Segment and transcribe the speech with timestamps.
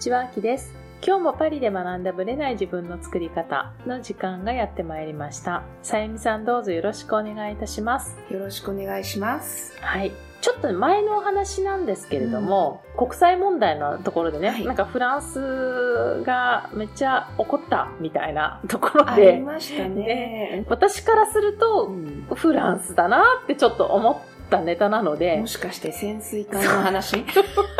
[0.00, 0.72] ちは、あきです。
[1.06, 5.62] 今日もパリで学んだブレない自分の作り方の時間がやってまいりました。
[5.82, 8.16] さゆみさんどうぞよろしくお願いいたします。
[8.30, 9.76] よろしくお願いします。
[9.78, 10.12] はい。
[10.40, 20.64] ちょっと前のお話なんですけれども、国際問題のところでね、はいなんかフランスがめっちゃ怒ったみたいなところありで、ましたね。
[20.70, 27.24] 私からするとうんフランスだなってちょっと思ったネタなのでも、しかして潜水艦の話？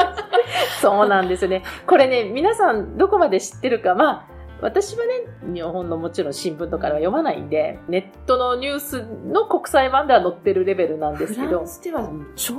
[0.80, 1.62] そうなんですよね。
[1.86, 4.26] これね、皆さんどこまで知ってるか、まあ、
[4.62, 12.54] 私はね、日本のもちろん新聞とかでは読まないんで、ネットのニュースの国際版では載ってるレベルなんですけどフラン、スでは超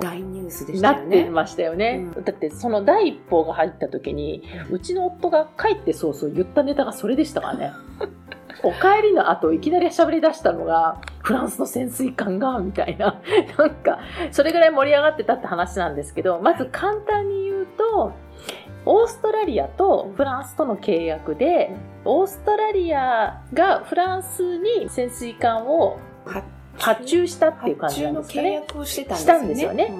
[0.00, 1.22] 大ニュースでしたなよね。
[1.22, 2.06] ってましたよね。
[2.16, 7.72] うだってその第一報が入った時に、うちの夫が帰って早々言ったネタがそれでしたからね。
[8.62, 13.20] お帰りの後いきなり喋り出したのが、フランスの潜水艦が、みたいな。
[13.58, 13.98] なんか、
[14.30, 18.12] それぐらい盛り上がってたって話なんですけど、まず簡単に言うと、
[18.84, 21.70] オーストラリアとフランスとの契約で、
[22.04, 25.98] オーストラリアがフランスに潜水艦を
[26.76, 28.52] 発注したっていう感じなんですか発注の契ね。
[28.54, 29.84] 約をしてたんですよね。
[29.84, 29.94] よね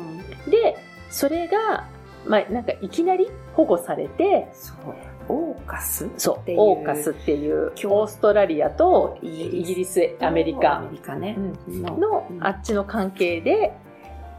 [0.47, 0.77] うんで、
[1.11, 1.87] それが、
[2.27, 5.08] まあ、なんかいきなり保護されて、そう。
[5.29, 11.37] オーカスそう、オーカスっていう、共オーストラリアとイイギリスアメリカアメリカね。
[11.69, 13.73] うんのあっちの関係で、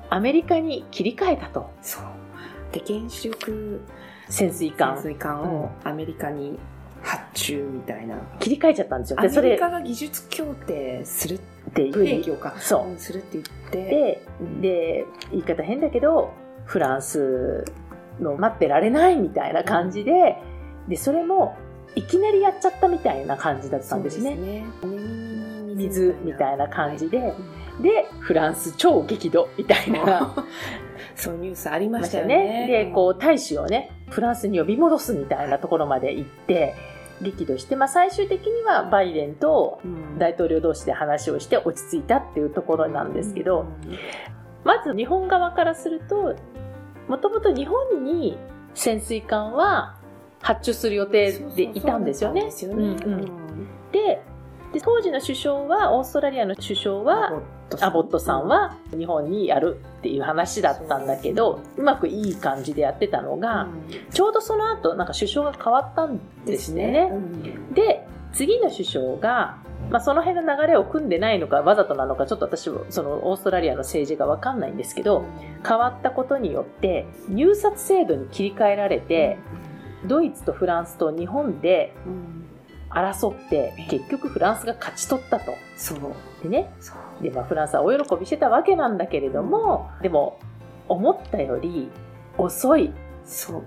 [0.10, 1.70] アメリカに切り替えたと。
[1.82, 2.04] そう。
[2.72, 3.82] で、原子力
[4.30, 5.14] 潜水艦潜。
[5.14, 6.58] 水艦をアメリカに
[7.02, 8.18] 発注みたいな。
[8.40, 9.20] 切り替えちゃったんですよ。
[9.20, 11.40] アで、それメリカが技術協定するっ
[11.74, 12.56] ていうか。
[12.60, 13.72] そうんするって言っう。
[13.72, 14.24] て。
[14.62, 16.32] で、言い方変だけど、
[16.66, 17.66] フランス
[18.20, 20.38] の待ってられないみたいな感じで、
[20.90, 21.56] で、それも、
[21.96, 24.36] いきなりやっちゃったみたいな感じだったんですね。
[24.36, 24.66] ね。
[25.76, 27.34] 水みたいな感じで、はい
[27.82, 30.36] で、フランス超激怒みたいな。
[31.16, 32.68] そういうニュースありまましよねしたたよ。
[32.68, 32.86] ね。
[32.86, 36.76] で、こう、大使をね、フランスに呼び戻すみたいなところまで行って、
[37.22, 43.68] 激怒して、まあ最終的にはバイデンとうん大統領同士で話をして落ち着いたっていうところなんですけど、うん
[44.66, 46.36] まず日本側からすると、
[47.08, 48.38] もともと日本に
[48.74, 49.96] 潜水艦は
[50.42, 52.50] 発注する予定でいたんですよね。
[53.92, 54.22] で
[54.84, 57.42] 当時の首相は、オーストラリアの首相は、
[57.82, 58.48] アボットさん。
[58.48, 63.40] は日本にやるっていう話だったんだけど、うまくいい感じでやってたのうん。
[63.40, 63.68] が、
[64.12, 66.92] ちょうどその後、なんか首相が変わったんですね。
[66.92, 67.74] ですうん。
[67.74, 69.58] で、次の首相が、
[69.90, 75.26] まあ、その辺の流れを組んでないのか、わざとなのか、ちょっと私はそのオーストラリアの政治がわかんないんですけど、
[75.68, 79.40] 変わったことによって、入札制度に切り替えられて、
[80.06, 82.46] ドイツとフランスと日本でうん
[82.90, 85.54] 争って、結局フランスが勝ち取ったと。
[85.78, 86.00] そう。
[86.44, 86.72] でね、
[87.22, 90.40] で、まあ、フランスはお喜びしてたわけなんだけれども、でも、
[90.88, 91.90] 思ったより
[92.38, 92.92] 遅い。
[93.26, 93.64] そう。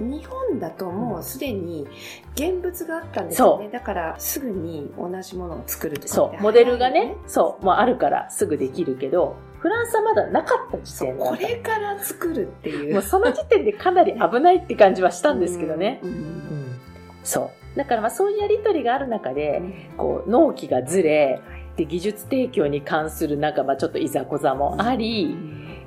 [0.00, 1.86] あの日本だともうすでに
[2.34, 3.68] 現物があったんですよね。
[3.68, 12.94] だからすぐに同じものを作るとかそう、モデルが早いね、そう、もうあるからすぐできるけど、フランスはまだなかった時点これから作るっていう。
[12.94, 15.98] もうその時点でかなり危ないって感じはしたんですけどね。
[16.04, 16.80] うんうん
[17.24, 17.76] そう。
[17.76, 19.74] だからまあそういうやりとりがある中うで、ん。
[19.96, 21.40] こう、納期がずれ、
[21.74, 25.36] で、技術提供に関するなんかまあちょっといざこざもあり、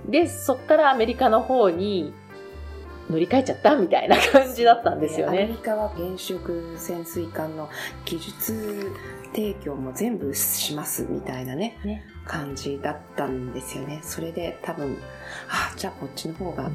[0.05, 2.13] で、そっからアメリカの方に
[3.09, 5.43] 乗り換えちゃったみたいな感じだったんですよね。
[5.43, 5.53] アメリ。
[5.53, 7.69] カは原子力潜水艦の
[8.03, 8.91] 技術
[9.33, 11.77] 提供も全部しますみたいなね。
[11.85, 13.99] ね感じだったんですよね。
[14.03, 14.95] それで多分
[15.49, 16.71] あじゃあこっちの方がっ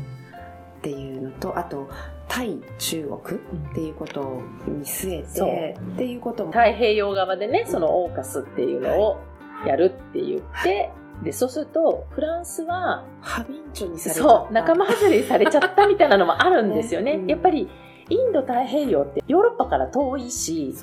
[0.82, 1.88] ていうのとあと
[2.26, 5.48] 対中国っていうことを見据えそう。
[5.48, 9.20] てっていうことも太平洋側でね、そのオーカスっていうのを
[9.64, 10.91] やるって言って、
[11.22, 17.12] で、そうすると、フランスは、ハビンチョにされちゃそう、仲間外れにされちゃったみたいなのもあるんですよね。
[17.12, 17.31] ねうん。
[17.31, 17.69] やっぱり、
[18.08, 20.75] インド太平洋ってヨーロッパから遠いし、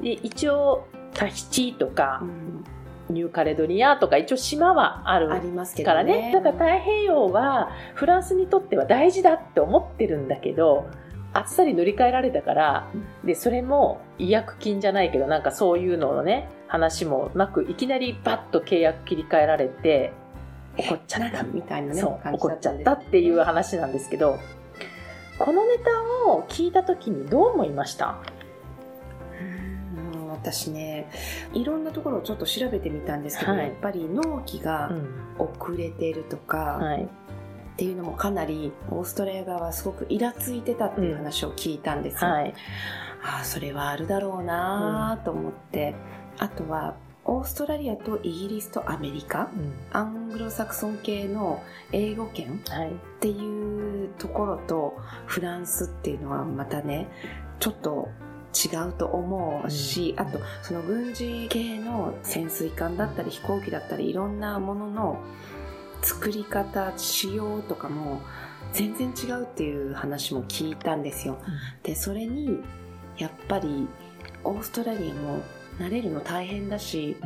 [0.00, 2.64] で一応、タヒチとかう、ん
[3.10, 6.32] ニューカレドニアとか、一応島はあるありますけどからねね。
[6.32, 10.86] だから太平洋はフランスにとっては大事だって思ってるんだけど、
[11.32, 12.88] あっさり乗り換えられたから、
[13.24, 20.12] で、それも違約金じゃないけど、なんかそういうののね、話もなく、いきなりバッと契約切り替えられて、
[20.76, 21.42] 怒っちゃった。
[21.42, 24.38] みたいなね怒っちゃったっていう話なんですけど、
[25.38, 28.18] このネタを聞いたときにどう思いました？
[28.32, 28.37] うん
[30.52, 31.10] 私ね
[31.54, 33.60] いろんなところをちょっと調べてみたんですけど、はい。
[33.64, 35.28] やっぱり納期がうん。
[35.38, 37.04] 遅れてるとか、はい。
[37.04, 37.06] っ
[37.76, 42.54] ていうのもかなりオーストラリア側はすごくイラついてたっていう話を聞いたんですよ、はい。
[43.22, 45.94] ああそれはあるだろうなと思って、
[46.38, 49.48] あとはオーストラリアとイギリスとアメリカ
[49.92, 51.62] アングロサクソン系の
[51.92, 52.90] 英語圏はい。
[52.90, 54.96] っていうところと
[55.26, 57.06] フランスっていうのはまたね
[57.60, 58.08] ちょっと
[58.54, 60.26] 違うと思うし、うん。
[60.26, 65.20] あとその軍事系の潜水艦だったり飛行機だったりいろんなものの
[66.02, 68.20] 作り方仕様とかも
[68.72, 71.38] 全然違うっていう話も聞いたんですよ。
[71.82, 72.60] でそれに
[73.16, 73.88] やっぱり
[74.44, 75.42] オーストラリアも
[75.78, 77.16] 慣れるの大変だし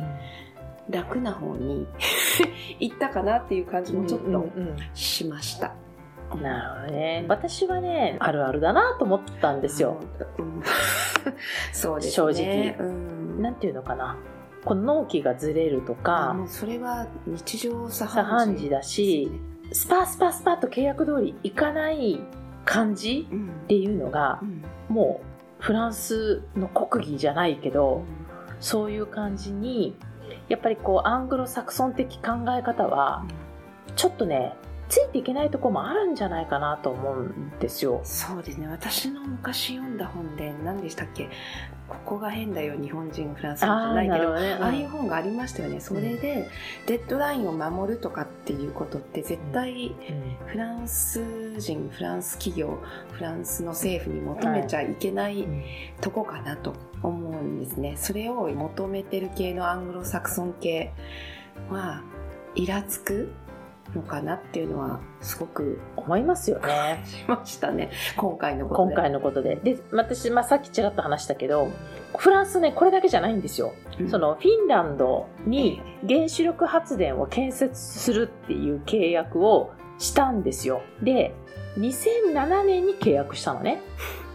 [0.89, 1.87] 楽な方に
[2.79, 5.67] 行ったかなっていう感じもちょっとうんうんしました。
[5.67, 5.92] うん
[6.41, 7.25] なるほどね。
[7.27, 9.97] 私はねあるあるだなと思ったんですよ、
[10.37, 10.61] うん。
[11.71, 12.11] そうですね。
[12.11, 12.75] 正直。
[12.79, 13.41] うん。
[13.41, 14.17] なんていうのかな。
[14.65, 19.29] この納期がずれるとあかそれは日常茶茶飯飯事だし
[19.73, 22.21] スパスパスパと契約通りいかない
[22.63, 24.63] 感じうんっていうのがうん。
[24.87, 28.03] もうフランスの国技じゃないけど
[28.59, 29.95] そういう感じに
[30.49, 33.25] やっぱりこうアングロサクソン的考え方は
[33.95, 34.55] ちょっとね
[34.89, 38.01] ついていけないところもあるんじゃないかなと思うんですよ。
[38.03, 38.67] そうですね。
[38.67, 41.29] 私の昔読んだ本で何でしたっけ？
[41.89, 44.53] ここが変だよ日本人フランス人じゃないけどほどね。
[44.53, 45.79] ああいう本がありましたよね。
[45.79, 46.47] それで
[46.87, 49.95] デッドラインを守るとかっていうことって絶対
[50.47, 52.79] フランス人フランス企業
[53.11, 55.47] フランスの政府に求めちゃいけない
[56.01, 57.95] とこかなと思うんですね。
[57.97, 60.93] それを求めてる系のアングロサクソン系
[61.69, 62.01] は
[62.55, 63.33] イラつく
[63.95, 67.03] のかなっていうのはすごく思いますよね。
[67.05, 69.55] しましたね今回のことで今回のことで。
[69.57, 71.69] で、私、まあ、さっきちらっと話したけど、
[72.17, 73.73] フランスね、これだけじゃないんですよ。
[73.99, 80.81] うんそのフィンランドに原子力発電を建設するっていう契約をしたんですよ。
[81.01, 81.33] で、
[81.77, 83.81] 2007年に契約したのね。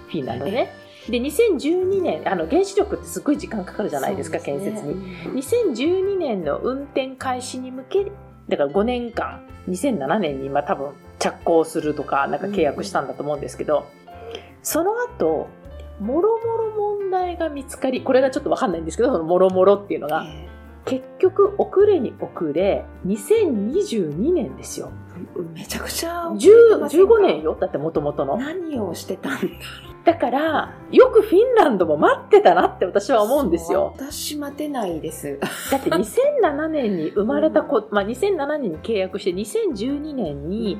[0.08, 0.72] フィンランドね。
[1.08, 4.94] で、2012年、あの、原子力ってすごい時間かかるじゃないですか、ね建設に。
[5.42, 8.12] 2012年の運転開始に向け、
[8.48, 13.86] だから5年間、2007年にま多分着工するとか、なんか契約したんだと思うんですけど、
[14.62, 15.48] その後、
[16.00, 20.57] もろもろ問題が見つかり、これがちょっとわかんないんですけど、そのもろもろっていうのが、え。
[20.88, 24.90] 結局遅れに遅れ、2022年ですよ。
[25.36, 27.56] ーめちゃくちゃ遅れて10ませんか15年よ？
[27.60, 28.36] だって元々の。
[28.38, 29.38] 何をしてたんだ
[30.04, 33.92] だから、よくフィンランドも待ってたなって私は思うんですよ。
[33.96, 35.38] 私待てないです
[35.70, 40.78] だって2007年に生まれた子、まあ2007年に契約して2012年に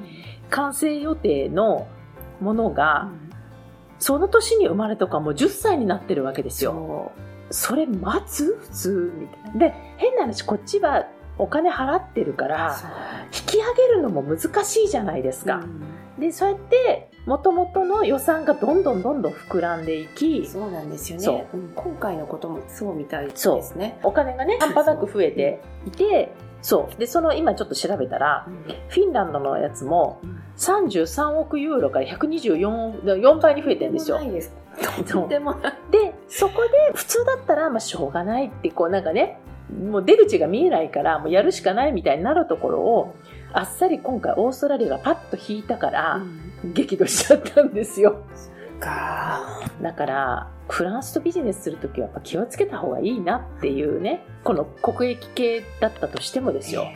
[0.48, 1.86] 完成予定の
[2.40, 3.10] ものが、
[3.98, 7.12] その年に生まれとかもう10歳になってるわけですよ。
[7.50, 8.56] そそれ待つ？
[8.60, 9.58] 普通みたいな。
[9.58, 11.06] で、変な話、こっちは
[11.38, 12.48] お金払ってるかう。
[12.48, 12.76] ら、
[13.26, 15.56] 引き上げるのも難しいじゃないですか。
[15.56, 16.20] うん。
[16.20, 23.98] で、そうやって、元々の予算がどんどんどんどん膨らんでいき、そうなんですよそね、うん今回のこともそうみたいですね。
[24.02, 26.98] お金がね、半端なく増えていて、そう。
[26.98, 28.48] で、その今ちょっと調べたら、
[28.88, 30.38] フィンランドのやつもうん。
[30.56, 34.18] 33億ユーロから124、4倍に増えてるんですよ。
[34.18, 34.24] と。
[34.24, 34.32] ん
[35.28, 35.54] でも
[35.90, 39.40] ですそこで普通だったら、まあしょうがないって、こうなんかね、
[39.90, 43.14] もう出口が見えないから、もうやるしかないみたいになるところを、
[43.52, 46.22] あっさり今回オーストラリアがパッと引いたから、
[46.64, 48.22] 激怒しちゃったんですよ。
[48.78, 49.40] か
[49.82, 56.86] だから、フランスとビジネスするときはやっぱ気をつけた方がいいなっていうね、この国益系だったとしてもですよ。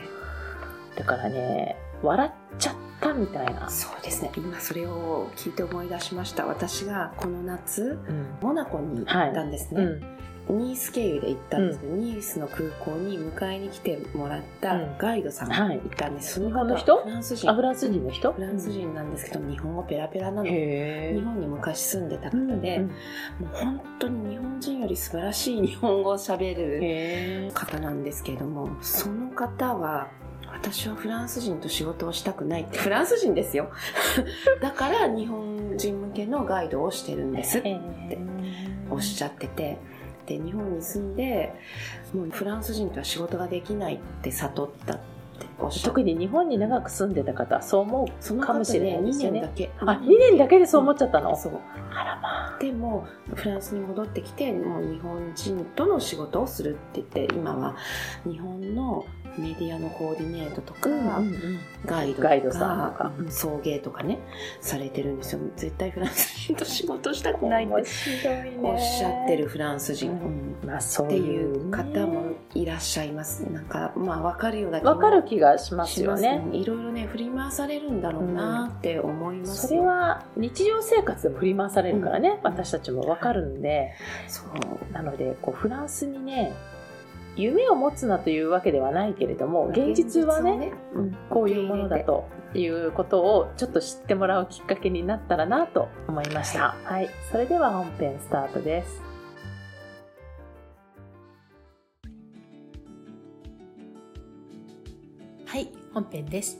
[0.95, 3.69] だからね、笑っちゃったみたいな。
[3.69, 4.31] そうですね。
[4.37, 6.45] 今それを聞いて思い出しました。
[6.45, 8.27] 私がこの夏うん。
[8.41, 9.83] モナコに行ったんですね、
[10.47, 10.59] うん。
[10.59, 14.97] ニース経由で行ったんですけど、ニースの空港に迎えに来てもらったうん。
[14.97, 15.77] ガイドさんがはい。
[15.77, 16.97] いたんです、そ日本方の人？
[16.97, 17.49] フランス人。
[17.49, 18.33] あ、フランス人の人？
[18.33, 20.49] フランス人なんですけど日本語ペラペラなの。
[20.49, 22.85] 日本に昔住んでた方うんで、うん。
[22.85, 22.91] も
[23.53, 30.09] う本当に日本人より素晴らしい日本語を喋るへー方なんですけれどもその方は
[30.63, 33.69] 私はフランス人と仕事をしたくないってフランス人ですよ。
[34.61, 37.81] だから日本人向けのガイドをしてるんですって
[38.89, 39.77] おっしゃってて。
[40.25, 41.53] で日本に住んで
[42.13, 45.03] もうフランス人とは仕事ができないって悟ったって
[45.59, 45.85] おっしゃって。
[45.89, 49.39] 特に日本に長く住んでた方はそう思そうのかもしれないですよね。
[49.39, 49.69] 2年だけ。
[49.79, 51.59] あ2年だけでそう思っちゃったの、そう
[51.91, 53.05] あらまあでも
[53.35, 57.75] フランスに戻ってきてもう日本人との仕事をするって言って今は
[58.25, 59.03] 日本の
[59.37, 60.89] メディアのコーディネートとか、
[61.85, 63.11] ガイドとかガイドさんとか。
[63.17, 63.31] うん。
[63.31, 64.19] 送迎とかね
[64.61, 65.39] されてるんですよ。
[65.55, 67.73] 絶対フランス人と仕事したくないって
[68.61, 70.17] おっしゃってるフランス人、うん。
[70.17, 70.21] う
[70.65, 73.41] んまあそうっていいうう方もいらっしゃいます。
[73.51, 76.39] なんかまあ分かるような気もわかる気がしますよね。
[76.39, 76.57] ね。
[76.57, 79.81] いろいろね振り回されるんだろうなって思いますそよ。
[79.81, 83.93] れは日常生活でも振り回されるからね、うん私たちもわかるんで
[84.27, 86.53] そうなのでこうフランスにね
[87.35, 96.75] 夢を持つなというわけではないけれども現実はねうん、こういうものだということをちょっと知ってもらうきっかけになったらなと思いました。
[96.83, 99.01] はい、それでは本編スタートです。
[105.47, 106.57] はい、本編です。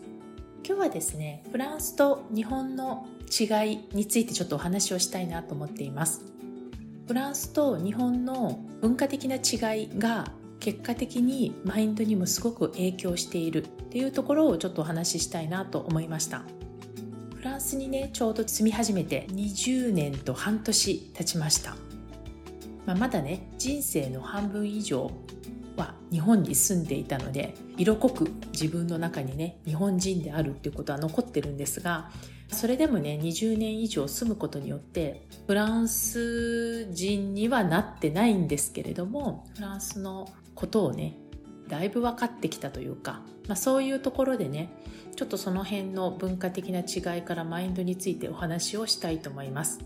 [0.65, 6.23] 今日はですね、フランスと日本の違いについてちょっとお話をしたいなと思っています。
[7.07, 10.31] フランスと日本の文化的な違いが
[10.63, 16.43] 結果的にマインドにもすごく影響しているっていうところをちょっとお話ししたいなと思いました。
[17.35, 21.75] フランスにね、ちょうど住み始めて20年と半年経ちました。
[22.85, 25.11] まあ、まだね、人生の半分以上
[25.75, 32.11] は日本に住んでいたので色濃く自分の中にね日本人であるっていうことは残ってるんですが
[32.49, 41.17] それでもね20年以上住むことによってフランス人にはなってないんですけれどもフランスのことをね
[41.67, 44.69] だいぶ分かってきたというか、まあ、そういうところでね
[45.15, 49.79] ちょっとその辺の文化的な違いからマインドについてお話をしたいと思います。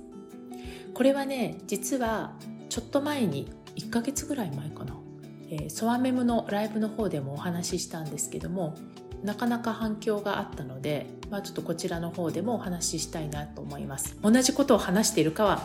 [0.93, 2.33] これはね実は
[2.69, 4.97] ちょっと前に1ヶ月ぐらい前かな
[5.49, 8.75] えー、ソワメムのライブの方でもお話ししたんですけども
[9.23, 14.15] なかなか反響があったので、まあ、ちょっとこちらの方でもお話ししたいなと思います。
[14.21, 15.63] 同じことを話しているかは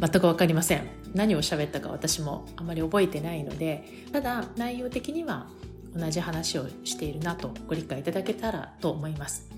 [0.00, 0.86] 全く分かりません。
[1.14, 5.48] 何を喋ったか私もあまり覚えてないのでただ内容的には
[5.96, 9.48] 同じ話をしているなとご理解いただけたらと思います。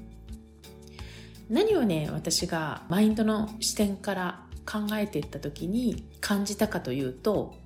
[1.49, 7.57] 何をね私がマインドの視点から考えていった時に感じたかというと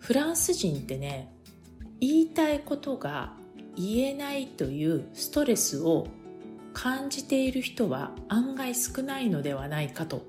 [0.00, 1.32] フランス人ってね
[2.00, 3.32] 言いたいことが
[3.76, 6.08] 言えないというストレスを
[6.72, 10.26] 感じている人は案外少ないのではないかと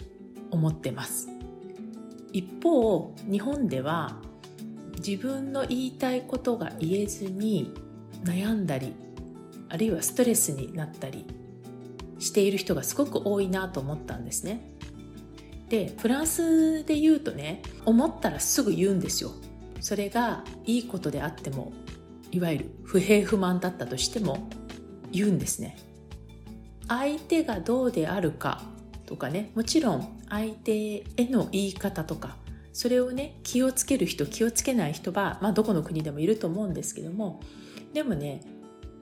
[0.51, 1.34] 思ってます。
[2.35, 4.17] 一方日本では
[4.97, 7.73] 自分の言いたいことが言えずに
[8.25, 8.93] 悩んだり
[9.69, 11.25] あるいはストレスになったり
[12.19, 14.59] している人がすごく多いなと思ったんですね。
[15.69, 19.31] でフランスで言うとね思ったらすぐ言うんですよ。
[19.79, 21.71] それがいいことであっても
[22.33, 24.49] いわゆる不平不満だったとしても
[25.09, 25.77] 言うんですね。
[26.89, 28.61] 相手がどうであるか
[29.05, 32.37] とかねもちろん相手への言い方とか
[32.73, 37.39] それをね気をつける人気をつけない人は、まあ、どこの国でもいると思うんですけども
[37.93, 38.41] でもね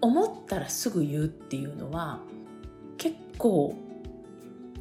[0.02, 2.20] 思ったらすぐ言うっていうのは
[2.98, 3.76] 結構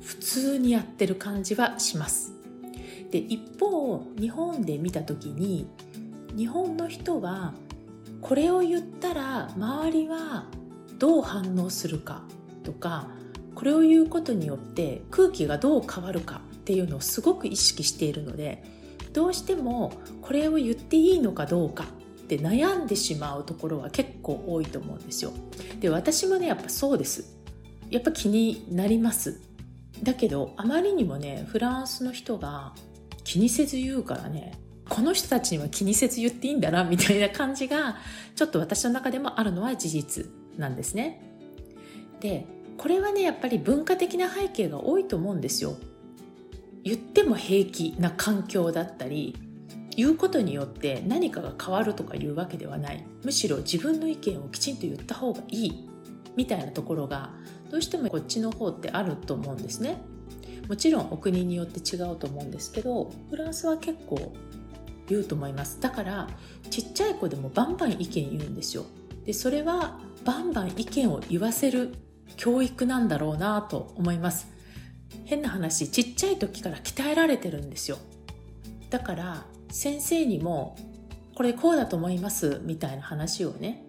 [0.00, 2.32] 普通にやってる感じはします。
[3.10, 5.66] で一方日本で見た時に
[6.36, 7.54] 日本の人は
[8.20, 10.46] これを言ったら周りは
[10.98, 12.22] どう反応するか
[12.64, 13.08] とか
[13.54, 18.64] これを言うことによって空気がどう変わるかっていうのをすごく意識しているので
[19.12, 19.92] どうしても
[20.22, 21.86] これを言っていいのかどうかっ
[22.26, 25.32] て悩んでしまうところは結構多いと思うんですよ。
[25.80, 27.36] で私もねやっぱそうです。
[27.90, 29.40] やっぱ気になります。
[30.02, 32.72] だけどあまりにもねフランスの人が
[33.24, 37.96] 気にせず言うからねこの人たちには気にせず言っていいんだなみたいな感じが
[38.34, 41.22] ちょっと私の中でもあるのは事実なんですね。
[42.20, 42.46] で
[42.78, 45.76] これはねやっぱり文化的な背景が多いと思うんですよ。
[46.84, 49.36] 言っても平気な環境だったり
[49.96, 55.88] 言うことによって何かが変わるとかいうわけではないむしろ自分の意見をきちんと言った方がいい
[56.34, 57.30] みたいなところが
[57.70, 60.02] どうしてもこっちの方ってあると思うんですね。
[60.68, 64.32] もちろんお国によって違うと思うんですけどフランスは結構
[65.08, 66.28] 言うと思いますだから
[66.70, 68.84] ちっちゃい子でもバンバン意見言うんですよ
[69.24, 71.92] でそれはバンバン意見を言わせる
[72.36, 74.48] 教育なんだろうなと思います。
[75.24, 77.98] 変な話ちっちゃい時から鍛えられてるんですよ。
[78.90, 80.76] だから先生にも
[81.34, 83.86] これこうだと思いますみたいな話をね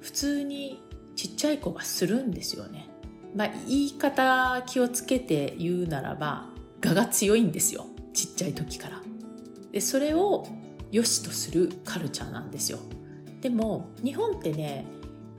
[0.00, 0.82] 普通に
[1.16, 2.88] ちっちゃい子がするんですよね。
[3.34, 6.46] まあ、言い方気をつけて言うならば
[6.82, 7.86] 我が強いんですよ。
[8.14, 9.02] ちっちゃい時から。
[9.72, 10.46] でそれを
[10.90, 12.78] 良しとするカルチャーなんですよ。
[13.40, 14.86] でも日本ってね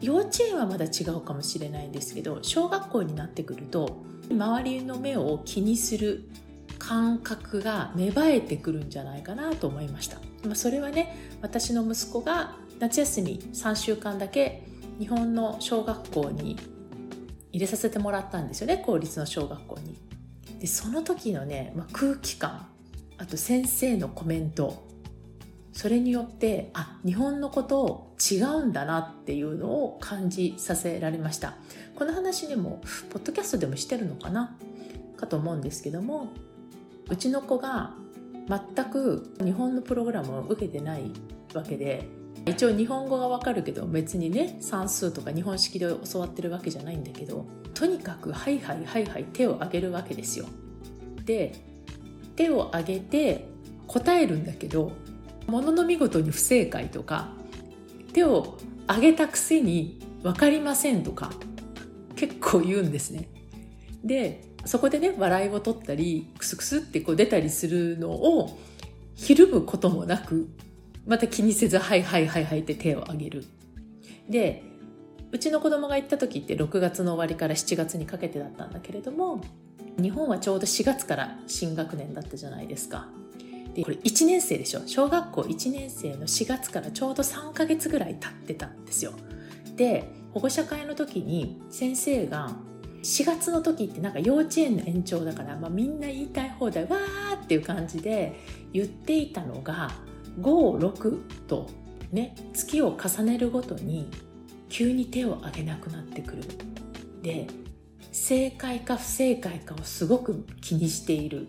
[0.01, 6.29] 幼稚園はまだ違うかもしれないんですけど小学校になってくると周りの目を気にする
[6.77, 14.63] 感覚が芽生えてくるんじゃないかなと思いました、まあ、それはね私の息子が夏休み3週間だけ
[15.00, 16.58] 日本の小学校に
[17.51, 19.98] 入れさせてもらったんですよね公立の小学校に。
[20.60, 22.68] でその時のね、まあ、空気感
[23.18, 24.88] あと先生のコメント
[25.72, 31.56] それによってあ日本のことを違うんだなっていうのを感じさせられました
[31.96, 34.58] この話でもポッドキャストでもしてるのかな？
[35.18, 36.30] かと思うんですけども
[37.10, 37.94] うちの子が
[38.48, 41.12] 全く日本のプログラムを受けてない
[41.54, 42.08] わけで
[42.46, 50.46] 一応日本語がわかるけど別にね算数とか日本式で教わってるわけじゃないんだけどとにかくはいはいはいはい手を挙げるわけですよ。
[51.26, 51.54] で
[52.36, 53.50] 手を挙げて
[53.88, 54.94] 答えるんだけど
[55.50, 57.34] ものの見事に不正解とか
[58.13, 61.32] 手を挙げたくせに分かりませんとか
[62.15, 63.29] 結構言うんですね。
[64.03, 68.58] でそこでね笑いを取ったりクスクスってこう出たりするのを
[69.15, 70.50] ひるむこともなく
[71.06, 73.46] また気にせずはいはいはいはいって手を挙げる。
[74.29, 74.63] で
[75.32, 79.41] うちの子供が行った時って6月の終わりから7月にかけてだったんだけれども
[80.01, 83.08] 日本はちょうど4月から新学年だったじゃないですか。
[83.74, 84.82] でこれ1年生でしょ？
[84.86, 89.14] 小学校1年生の4月からちょうど3ヶ月ぐらい経ってたんですよ。
[89.76, 92.52] で保護者会の時に先生が
[93.02, 98.40] 4月の時ってなんか幼稚園の延長だから、まあ、みんな言いたい放題わーっていう感じで
[98.74, 99.92] 言っていたのが
[100.42, 101.70] 56と
[102.12, 104.10] ね月を重ねるごとに
[104.68, 106.44] 急に手を挙げなくなってくる
[107.22, 107.48] で
[108.12, 111.48] 正解か不正解かをすごく気にしている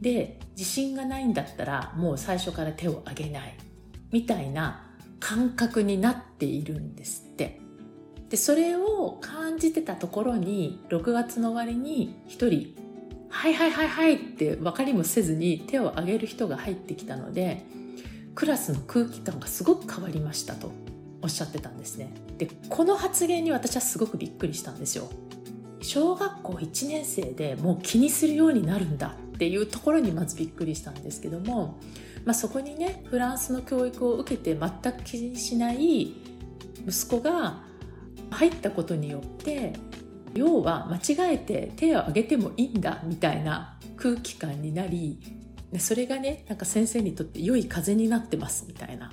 [0.00, 3.54] で自信がないんだったらもう最初から手を挙げない。
[4.12, 4.86] みたいな
[5.20, 7.60] 感覚になっているんですって。
[8.28, 12.76] でそれを感じてたところに6月の終わりに1人
[13.28, 17.64] 「はいはいはいはい」って分かりもせずに手を挙げる人が入ってきたので
[18.36, 20.70] クラスの空気感がすごく変わりましたと
[21.22, 22.14] おっしゃってたんですね。
[22.38, 25.10] でこの発言に私はすごくびっくりしたんですよ。
[25.82, 29.16] 小学校1年生でもう気にするようになるんだ。
[29.40, 31.80] っていうところにまずびっくりしたんですけども、
[32.26, 36.12] まあ、そこにねフランスの教育を受けて全く気にしない
[36.86, 37.62] 息子が
[38.30, 39.72] 入ったことによって
[40.34, 45.18] 要は間違えて手を挙げてもいいんだみたいな空気感になり
[45.78, 49.10] それがねなんか先生にとって良い風になってますみたいな、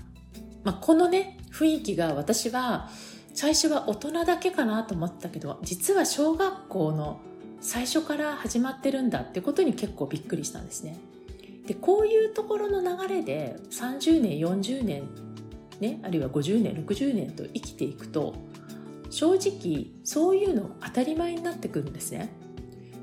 [0.65, 2.89] まあ、このね雰囲気が私は
[3.33, 7.21] 最初は大人だけかなと思ったけど実は小学校の
[7.67, 10.97] 最初から始まってるんだってことに結構びっくりしたんですね。
[11.67, 15.03] でこういうところの流れで30年40年
[15.81, 18.35] ねあるいは50年60年と生きていくと
[19.09, 22.29] 正直そういうの当たり前になってくるんですね。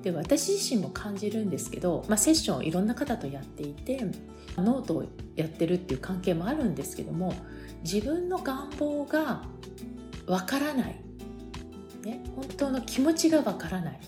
[0.03, 4.03] で私自身も感じるんですけど、まあ、セッションをいろんな方とやっていて
[4.57, 5.05] ノートを
[5.37, 7.35] やってるっていう関係もあるんですけども
[7.83, 9.42] 自分の願望が
[10.27, 11.00] わからない、
[12.03, 14.00] ね、本当の気持ちがわからない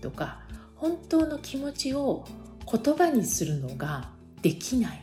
[0.00, 0.40] とか
[0.74, 2.26] 本当の気持ちを
[2.70, 4.10] 言葉にするのが
[4.42, 5.02] できない。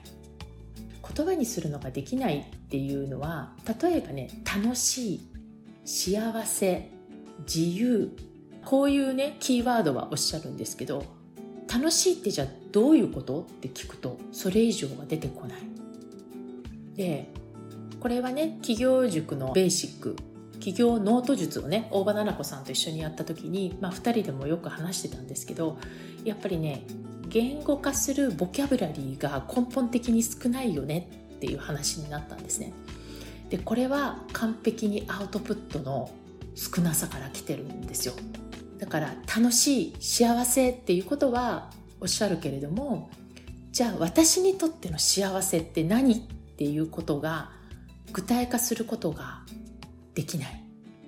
[1.16, 3.52] 言葉にするのができないっていうのは
[3.82, 5.22] 例えばね楽しい
[5.86, 6.90] 幸せ
[7.40, 8.10] 自由
[8.66, 11.04] こういうねキーワードはおっしゃるんですけど
[11.72, 13.42] 楽しいってじゃあどういうこと？
[13.42, 15.60] って聞くとそれ以上は出てこない。
[16.96, 17.30] で
[18.00, 20.16] これはね企業塾のベーシック
[20.64, 25.78] 起業ノート術をね大場奈々子さんと一緒にやった時に、まあ、2人でもよく話してたんですけど
[26.24, 26.86] やっぱりね
[27.28, 32.72] 言語化するボキャブラリーが根本的に少ないよねっていう話になったんですね。
[33.50, 36.10] でこれは完璧にアウトプットの
[36.56, 38.14] 少なさから来てるんですよ。
[38.80, 43.10] だから楽しい幸せっていうことはおっしゃるけれども
[43.74, 46.18] じゃあ私にとっての幸せって何っ
[46.58, 47.52] ていうことが
[48.14, 49.43] 具体化することが
[50.16, 50.64] できない。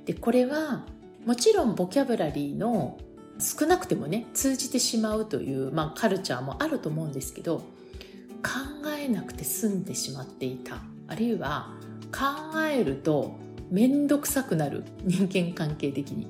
[0.05, 0.85] でこれは
[1.25, 2.97] もちろんボキャブラリーの
[3.39, 10.77] 少なくてもね通じてしまうという、まあ、カルチャーもあると思うんですけど考えなくて済んでしまっていた。
[11.07, 11.73] あるいは
[12.11, 13.35] 考えると
[13.71, 14.83] 面倒くさくなる。
[15.03, 16.27] 人間関係的に。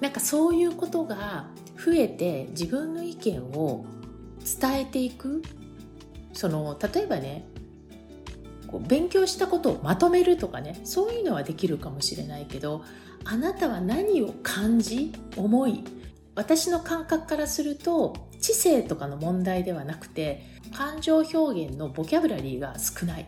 [0.00, 3.84] なんかそういうことが増えて自分の意見を
[4.60, 5.42] 伝えていく。
[6.32, 7.46] その例えばね
[8.66, 12.84] こう勉強したことをまとめるとかねそういうのはできるかもしれないけど
[13.24, 15.84] あなたは何を感じ思い
[16.34, 23.26] 私の感覚からすると知性とかの問題ではなくて感情表現のボキャブラリーが少ない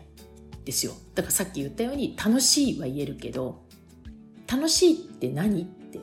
[0.65, 0.91] ですよ。
[1.15, 3.63] だからさっき言ったように楽しいは言えるけど
[4.51, 5.99] 楽しいって何って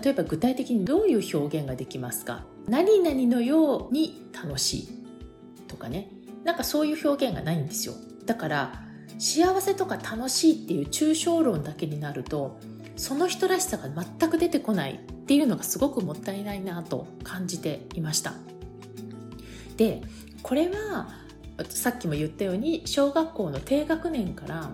[0.00, 2.44] 例えば具体的にどういう表現ができますか？
[2.68, 4.88] 何々のように楽しい
[5.66, 6.10] とかね。
[6.44, 7.94] なんかそういう表現がないんですよ。
[8.26, 8.82] だから
[9.18, 12.58] 幸せとか楽しいっていう抽象論だけになると
[12.96, 18.34] その人らしさが全く出てこないっていうのがすごくもったいないなと感じていました。
[19.76, 20.02] で
[20.42, 21.08] これは
[21.68, 24.70] さっきも言ったように小学校の低学年から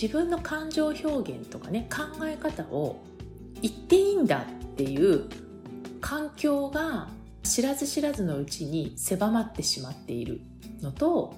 [0.00, 3.02] 自分の感情表現とかね考え方を
[3.62, 5.28] 言っていいんだっていう
[6.00, 7.08] 環境が
[7.42, 10.40] 知らず知らずのうちに狭まってしまっている
[10.82, 11.34] のと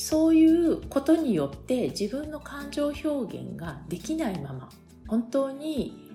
[0.00, 4.70] そういうことによって自分の感情表現ができないまま
[5.06, 6.08] 本当に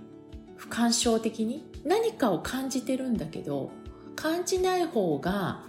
[0.58, 3.70] 不干渉的に何かを感じてるんだけど
[4.16, 5.62] 感じない方が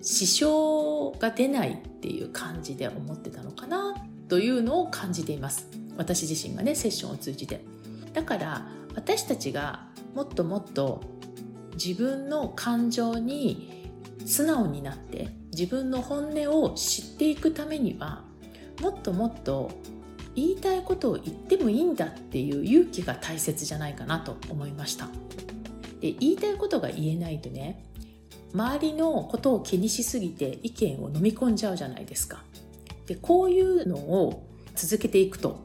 [0.00, 3.94] 支障が出ないっていう感じで思ってたのかな
[4.28, 5.68] というのを感じています。
[5.98, 7.60] 私自身がねセッションを通じて。
[8.14, 11.02] だから私たちがもっともっと
[11.74, 13.90] 自分の感情に
[14.24, 18.24] 素直になって自分の本音を知っていくためには
[18.80, 19.70] もっともっと
[20.34, 25.08] 言いたいことを言ってもいいんだっていう勇気が大切じゃないかなと思いました。
[26.00, 27.84] で言いたいことが言えないとね
[28.54, 32.42] 周りのことを気にしすぎて意見を飲み込んじゃうじゃないですか。
[33.06, 35.60] でこういうのを続けていくと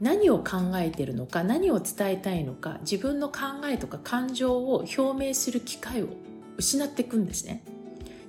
[0.00, 6.08] 何を考えてるのか何を伝えたいのか自分の考えとか感情を表明する機会を
[6.56, 7.64] 失っていくんですね。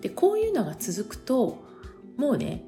[0.02, 1.64] でこういうのが続くと
[2.18, 2.66] もうね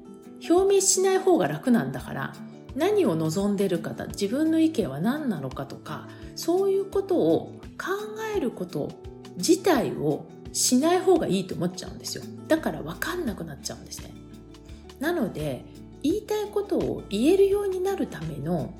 [0.48, 2.32] 表明しない方が楽なんだから
[2.74, 7.92] 何を望んでるかだ自分の意見は何なのかとかそういうことを考
[8.34, 8.90] えること
[9.36, 12.24] 自体をしない方がいいと思っちゃうんですよ。
[12.46, 14.12] だから分かんなくなっちゃうんですね。
[15.00, 15.64] なので
[16.02, 18.72] 言いたいことを言えるようになるための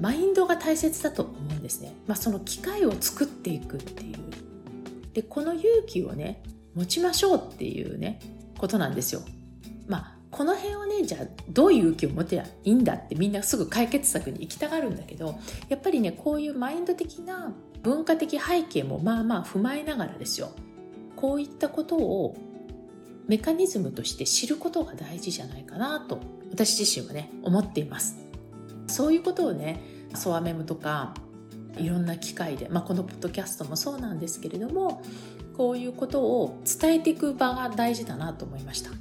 [0.00, 4.18] マインドが大切だと思うんですね、まあ、その機会を作っていくっていう。
[5.12, 6.42] でこの勇気をね
[6.74, 8.20] 持ちましょうっていうね
[8.58, 9.22] ことなんですよ。
[9.86, 17.52] まあこの辺をねじゃあどういう勇気を持てばいいんだってみんなすぐ解決策に行きたがるんだけどやっぱりねこういうマインド的な
[17.82, 20.50] 文化的背景もまあまあ踏まえながらですよ。
[21.16, 22.36] こういったことを
[23.26, 28.16] メカニズムとして知ることが大事じゃないかなと私自身はね思っています。
[28.86, 29.80] そういうことをね
[30.14, 31.14] ソワメムとか
[31.76, 35.02] いろんな機会で、まあ、このポッドキャストもそうなんですけれども
[35.60, 38.92] こういうことを伝えていく場が大事だなと思いました。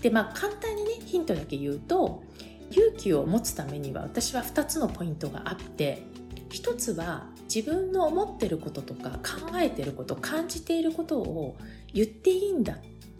[0.00, 2.24] でまあ簡単にねヒントだけ言うと
[2.70, 6.04] 勇気を持つためには私は2つのポイントがあって
[6.48, 11.58] 1つは自分の思ってることとか考えてること感じていることを
[11.92, 12.78] 言っていいんだ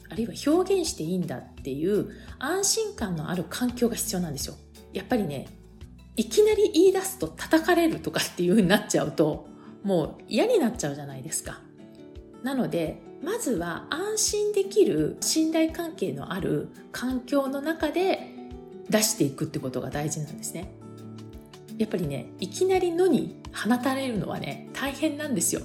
[0.08, 2.08] あるいは表現していいんだっていう
[2.38, 4.54] 安心感のある環境が必要なんですよ。
[4.94, 5.46] やっぱりね
[6.16, 9.46] いきなり言い出すと叩かれるとかっていう風になっちゃうと
[9.82, 11.60] もう嫌になっちゃうじゃないですか。
[12.42, 18.34] なのでまずは安心できる信頼関係のある環境の中で
[18.90, 20.72] 出していくってことが大事なんですね。
[21.78, 25.62] やっぱりねいきなり野に放たれるのはね大変なんですよ。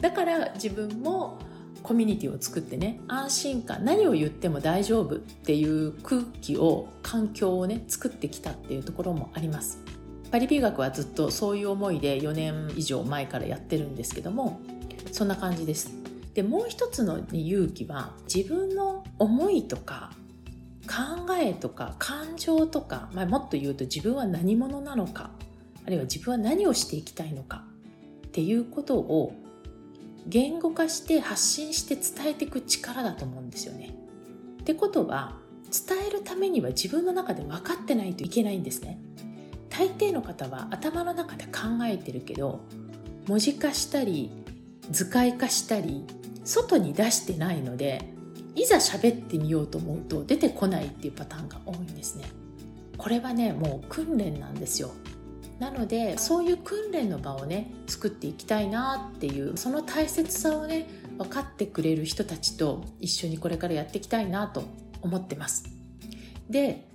[0.00, 1.38] だから自分も
[1.82, 9.80] コミュニティを作ってね安心感何を言っても大丈夫っていう空気を環境をね作ってきたっていうところもあります。
[10.30, 14.60] パリ美学はずっとそういう思いで4年以上前からやってるんですけども
[15.12, 16.03] そんな感じです。
[16.34, 20.12] でもう一つの、ね、勇気は自分の思いとか
[20.86, 25.30] 考えとか感情とか、まあ、もっと言うと自分は何者なのか
[25.86, 27.64] あるいは自分は何をしていきたいのか
[28.26, 29.34] っていうことを
[30.26, 33.94] 言語化して発信して伝えていく力だと思うんですよね。
[34.60, 35.36] ってことは
[35.70, 38.98] 伝えるためには自分の中で分かってないといけないんですね。
[39.68, 42.60] 大抵の方は頭の中で考えてるけど
[43.26, 44.30] 文字化したり
[44.90, 46.04] 図解化したり
[46.44, 48.08] 外に出してないので
[48.54, 52.24] いざ喋ってみようと思うと出てこないっていうパターンが多いんですね。
[52.96, 54.92] これはねもう訓練なんですよ。
[55.58, 64.64] なのでそういう訓練の場をね作っていきたいなっていうその大切さをね分かってくれる人たちと一緒にこれからやっていきたいなと
[65.00, 65.64] 思ってます
[66.50, 66.88] で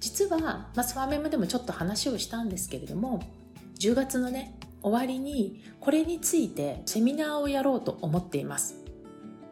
[0.00, 3.22] 実は、まあ、スワメムでもちょっと話をしたんですけれども
[3.78, 8.85] 10月のね終わりにこれについてセミナーをやろうと思っています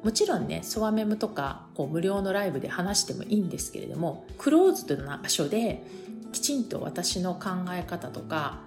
[0.04, 5.82] もちろんねソワメムとかこう無料のライブで話してもいいんですけれどもクローズドな場所で
[6.32, 8.60] きちんと私の考え方とか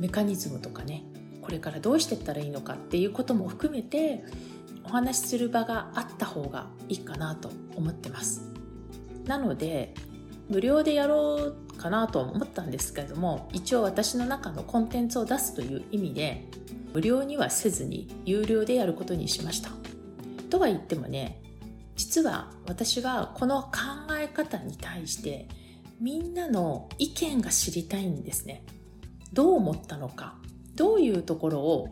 [0.00, 1.04] メカニズムとかね
[1.42, 4.24] これからどうしていったらいいのかっていうことも含めて
[4.84, 8.42] お話しする場があった方がいいかなと思ってます。
[9.26, 9.94] なので
[10.48, 16.48] 無料でやろうかなと思ったんですけれども一応私の中のコンテンツを出すという意味で
[16.92, 19.70] 無料にはせずに有料でやることにしました。
[20.50, 21.42] とは言ってもね
[21.96, 23.70] 実は私はこの考
[24.18, 25.48] え方に対して
[26.00, 28.64] みんなの意見が知りたいんですね。
[29.34, 30.36] どう思ったのか。
[30.74, 31.88] どういうところを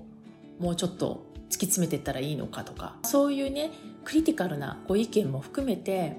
[0.59, 2.97] もうちょっと突き詰めていったらいいのかとか。
[3.05, 3.71] そういうね
[4.05, 6.17] クリティカルなご意見も含めて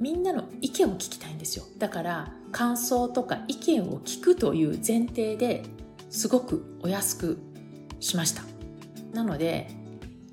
[0.00, 1.64] みんなの意見を聞きたいんですよ。
[1.78, 5.62] だから感想とか意見を聞くという前提で
[6.10, 7.38] すごくお安く
[8.00, 8.42] しました。
[9.12, 9.70] なので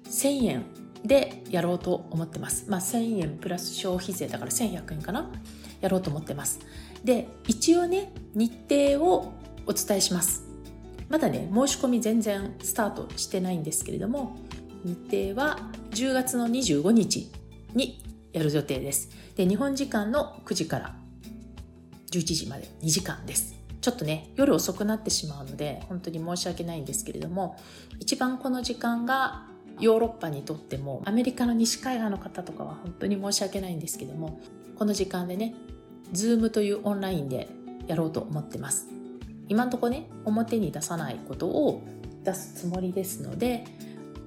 [0.05, 0.65] 1000円
[1.03, 2.65] でやろうと思ってます。
[2.69, 5.31] まあ1000円プラス消費税だから1100円かな。
[5.81, 6.59] やろうと思ってます。
[7.03, 8.51] で一応ね日
[8.97, 9.33] 程を
[9.65, 10.43] お伝えします。
[11.07, 14.37] まだね申し込み全然スタートしてないんですけれども
[14.83, 15.57] 日程は
[15.91, 17.31] 10月の25日
[17.73, 19.09] にやる予定です。
[19.35, 20.95] で日本時間の9時から
[22.11, 23.55] 11時まで2時間です。
[23.81, 27.57] ちょっとね夜遅くなってしまうので本当に申し訳ないんですけれども
[27.99, 29.45] 一番この時間が
[29.79, 34.39] ヨーロッパにとってもアメリカの西海岸の方とかは本当に申し訳ないんですけども
[34.77, 35.53] この時間でね
[36.13, 37.49] Zoom というオンラインで
[37.87, 38.87] やろうと思ってます。
[39.47, 41.81] 今んとこね表に出さないことを
[42.23, 43.65] 出すつもりですので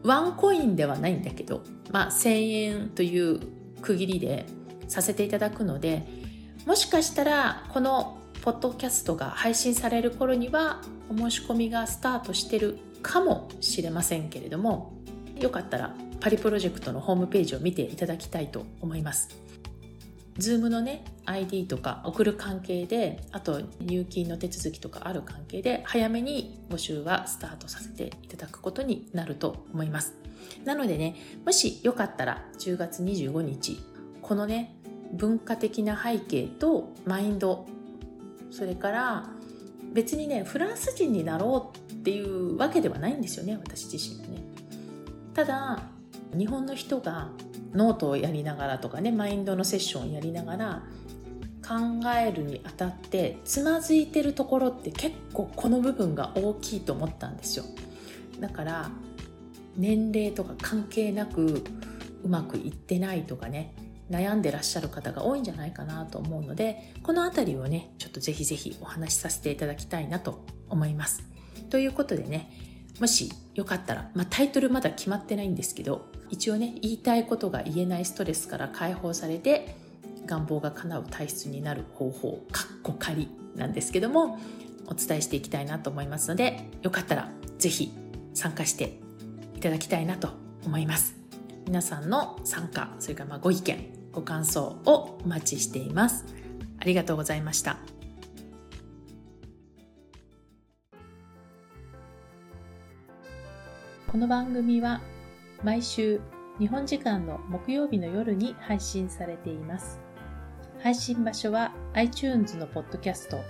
[0.02, 1.62] ワンコインではないんだけど、
[1.92, 3.40] まあ、1000円という
[3.82, 4.46] 区切りで
[4.88, 6.06] させていただくので
[6.66, 14.92] もしかしたらこのポッドキャストが配信される頃にはお申し込みがスタートしてるかもしれませんけれども
[15.42, 19.42] よかったらパリプロジェクトのホームページを見ていただきたいと思います。
[20.38, 30.14] Zoom のね ID とか送る関係であと入金の手続きとかある関係で早めに募集はスタートさせていただくことになると思います
[30.64, 33.78] なのでねもしよかったら10月25日
[34.22, 34.74] このね
[35.12, 37.66] 文化的な背景とマインド
[38.50, 39.26] それから
[39.92, 44.51] 別にねフランス人になろうっていうわけではないんですよね私自身がね
[45.34, 45.82] ただ
[46.36, 47.30] 日本の人が
[47.72, 50.82] ノートをやりながらとかねマインドのセッションをやりながら
[51.66, 51.76] 考
[52.18, 57.64] えるにあたってつまずいてるところって結構この部分が大きいと思ったんですよ。
[58.40, 58.90] だから
[59.76, 61.64] 年齢とか関係なく
[62.24, 63.74] うまくいってないとかね
[64.10, 71.22] 悩んでらっしゃる方が多いんじゃないかなと思うのでこの辺りをねちょっとぜひぜひお話しさせていただきたいなと思います。
[71.70, 72.50] ということでね
[73.00, 79.76] もしよかったら、まあ、タイトルまだ決まってないんですけど一応ね言いたいことが言えないストレスから解放されて
[80.26, 84.38] 願望が叶う体質になる方法かっこ仮なんですけども
[84.86, 87.92] お伝えしていきたいなと思いますのでよかったら是非
[88.34, 88.98] 参加して
[89.56, 90.30] いただきたいなと
[90.64, 91.16] 思います。
[91.66, 96.24] 皆さんの参加それからまご意見ご感想をお待ちしています。
[96.78, 97.91] ありがとうございました。
[104.12, 105.00] この番組は
[105.62, 106.20] 毎週
[106.58, 110.02] 日本時間の木曜日の夜に配信されています。
[110.82, 113.40] 配信場所は iTunes のポッドキャスト、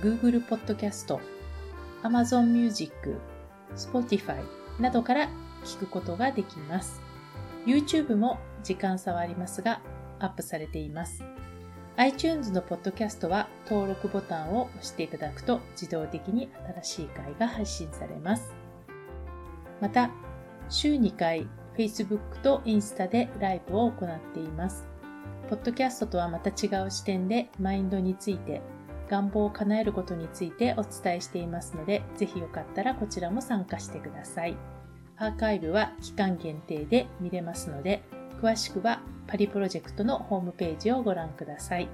[0.00, 1.20] Google ポッドキャスト、
[2.04, 3.18] Amazon Music、
[3.76, 4.42] Spotify
[4.80, 5.28] などから
[5.62, 7.02] 聞くことができます。
[7.66, 9.82] YouTube も時間差はありますが
[10.20, 11.22] アップされています。
[11.96, 16.48] iTunes のポッドキャストは登録ボタンを押していただくと自動的に
[16.82, 18.61] 新しい回が配信されます。
[19.82, 20.10] また、
[20.68, 24.86] 週2回 Facebook とインスタでライブを行っています。
[25.50, 28.62] ポッドキャストとはまた違う視点でマインドについて、
[29.10, 34.56] 願望を叶えることについてお伝えしていますので、ぜひよかったらこちらも参加してください。
[35.16, 38.04] アーカイブは期間限定で見れますので、
[38.40, 41.88] 詳しくはパリプロジェクトのホームページをご覧ください。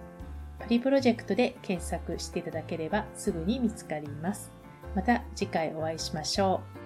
[0.59, 4.53] パリプロジェクトで検索していただければすぐに見つかります。
[4.95, 6.78] また次回お会いしましょう。